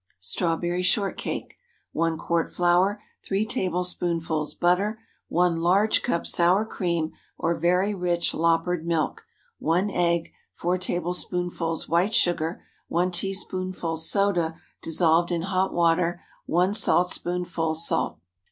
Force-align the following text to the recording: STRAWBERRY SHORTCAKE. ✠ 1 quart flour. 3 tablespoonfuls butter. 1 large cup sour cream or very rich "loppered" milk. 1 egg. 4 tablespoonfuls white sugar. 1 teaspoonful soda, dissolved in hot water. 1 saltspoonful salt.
STRAWBERRY 0.21 0.81
SHORTCAKE. 0.81 1.49
✠ 1.53 1.55
1 1.91 2.17
quart 2.17 2.49
flour. 2.49 2.99
3 3.23 3.45
tablespoonfuls 3.45 4.55
butter. 4.55 4.97
1 5.29 5.57
large 5.57 6.01
cup 6.01 6.25
sour 6.25 6.65
cream 6.65 7.11
or 7.37 7.53
very 7.53 7.93
rich 7.93 8.33
"loppered" 8.33 8.83
milk. 8.83 9.27
1 9.59 9.91
egg. 9.91 10.33
4 10.53 10.79
tablespoonfuls 10.79 11.87
white 11.87 12.15
sugar. 12.15 12.63
1 12.87 13.11
teaspoonful 13.11 13.95
soda, 13.95 14.55
dissolved 14.81 15.31
in 15.31 15.43
hot 15.43 15.71
water. 15.71 16.19
1 16.47 16.73
saltspoonful 16.73 17.75
salt. 17.75 18.17